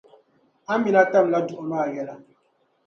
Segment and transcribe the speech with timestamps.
[0.71, 2.15] Amina tamla duɣu maa yɛla.